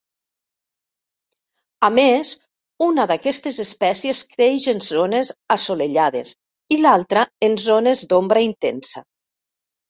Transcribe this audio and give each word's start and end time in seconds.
A 1.87 1.89
més, 1.97 2.31
una 2.85 3.05
d'aquestes 3.11 3.59
espècies 3.63 4.21
creix 4.31 4.65
en 4.73 4.81
zones 4.87 5.35
assolellades 5.57 6.33
i 6.77 6.81
l'altra 6.87 7.27
en 7.51 7.61
zones 7.67 8.03
d'ombra 8.15 8.45
intensa. 8.49 9.05